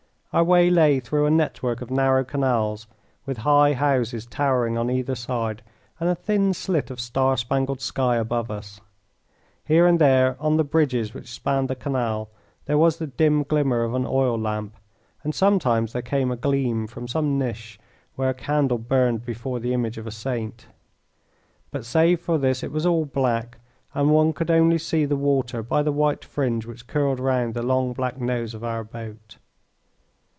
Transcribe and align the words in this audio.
Our 0.33 0.45
way 0.45 0.69
lay 0.69 1.01
through 1.01 1.25
a 1.25 1.29
network 1.29 1.81
of 1.81 1.91
narrow 1.91 2.23
canals 2.23 2.87
with 3.25 3.39
high 3.39 3.73
houses 3.73 4.25
towering 4.25 4.77
on 4.77 4.89
either 4.89 5.13
side 5.13 5.61
and 5.99 6.07
a 6.07 6.15
thin 6.15 6.53
slit 6.53 6.89
of 6.89 7.01
star 7.01 7.35
spangled 7.35 7.81
sky 7.81 8.15
above 8.15 8.49
us. 8.49 8.79
Here 9.65 9.85
and 9.85 9.99
there, 9.99 10.37
on 10.39 10.55
the 10.55 10.63
bridges 10.63 11.13
which 11.13 11.27
spanned 11.29 11.67
the 11.69 11.75
canal, 11.75 12.29
there 12.63 12.77
was 12.77 12.95
the 12.95 13.07
dim 13.07 13.43
glimmer 13.43 13.83
of 13.83 13.93
an 13.93 14.05
oil 14.07 14.39
lamp, 14.39 14.77
and 15.21 15.35
sometimes 15.35 15.91
there 15.91 16.01
came 16.01 16.31
a 16.31 16.37
gleam 16.37 16.87
from 16.87 17.09
some 17.09 17.37
niche 17.37 17.77
where 18.15 18.29
a 18.29 18.33
candle 18.33 18.77
burned 18.77 19.25
before 19.25 19.59
the 19.59 19.73
image 19.73 19.97
of 19.97 20.07
a 20.07 20.11
saint. 20.11 20.65
But 21.71 21.83
save 21.83 22.21
for 22.21 22.37
this 22.37 22.63
it 22.63 22.71
was 22.71 22.85
all 22.85 23.03
black, 23.03 23.57
and 23.93 24.11
one 24.11 24.31
could 24.31 24.49
only 24.49 24.77
see 24.77 25.03
the 25.03 25.17
water 25.17 25.61
by 25.61 25.83
the 25.83 25.91
white 25.91 26.23
fringe 26.23 26.65
which 26.65 26.87
curled 26.87 27.19
round 27.19 27.53
the 27.53 27.61
long 27.63 27.91
black 27.91 28.17
nose 28.17 28.53
of 28.53 28.63
our 28.63 28.85
boat. 28.85 29.35